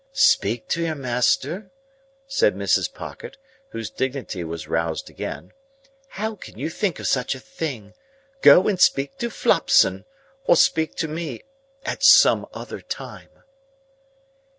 [0.13, 1.69] "Speak to your master?"
[2.25, 2.91] said Mrs.
[2.91, 3.37] Pocket,
[3.69, 5.53] whose dignity was roused again.
[6.07, 7.93] "How can you think of such a thing?
[8.41, 10.05] Go and speak to Flopson.
[10.45, 13.43] Or speak to me—at some other time."